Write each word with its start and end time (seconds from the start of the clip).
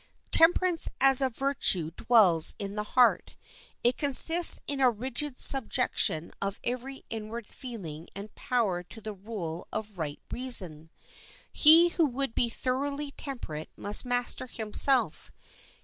Temperance 0.31 0.89
as 0.99 1.21
a 1.21 1.29
virtue 1.29 1.91
dwells 1.91 2.55
in 2.57 2.73
the 2.73 2.81
heart. 2.97 3.35
It 3.83 3.99
consists 3.99 4.59
in 4.65 4.81
a 4.81 4.89
rigid 4.89 5.39
subjection 5.39 6.31
of 6.41 6.59
every 6.63 7.05
inward 7.11 7.45
feeling 7.45 8.07
and 8.15 8.33
power 8.33 8.81
to 8.81 8.99
the 8.99 9.13
rule 9.13 9.67
of 9.71 9.99
right 9.99 10.19
reason. 10.31 10.89
He 11.53 11.89
who 11.89 12.07
would 12.07 12.33
be 12.33 12.49
thoroughly 12.49 13.11
temperate 13.11 13.69
must 13.77 14.03
master 14.03 14.47
himself. 14.47 15.31